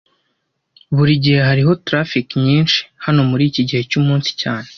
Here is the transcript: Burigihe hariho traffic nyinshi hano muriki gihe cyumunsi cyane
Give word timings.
Burigihe 0.95 1.39
hariho 1.49 1.71
traffic 1.87 2.27
nyinshi 2.45 2.79
hano 3.05 3.19
muriki 3.29 3.59
gihe 3.69 3.81
cyumunsi 3.89 4.29
cyane 4.41 4.67